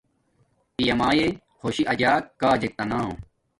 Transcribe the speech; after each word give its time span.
پیامایے 0.75 1.27
خوشی 1.59 1.83
اجک 1.91 2.21
کاجک 2.41 2.71
تا 2.77 2.83
نا 2.89 2.99